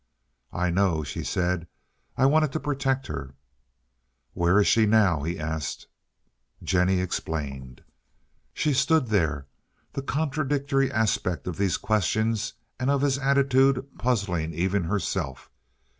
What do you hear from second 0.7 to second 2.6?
know," she said. "I wanted to